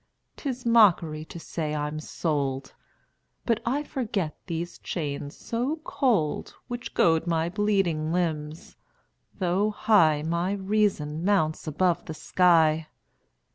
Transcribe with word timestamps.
'Tis 0.35 0.65
mockery 0.65 1.23
to 1.23 1.39
say 1.39 1.75
I'm 1.75 1.99
sold! 1.99 2.73
But 3.45 3.59
I 3.67 3.83
forget 3.83 4.35
these 4.47 4.79
chains 4.79 5.37
so 5.37 5.75
cold, 5.83 6.55
Which 6.67 6.95
goad 6.95 7.27
my 7.27 7.49
bleeding 7.49 8.11
limbs; 8.11 8.77
though 9.37 9.69
high 9.69 10.23
My 10.23 10.53
reason 10.53 11.23
mounts 11.23 11.67
above 11.67 12.05
the 12.05 12.15
sky. 12.15 12.87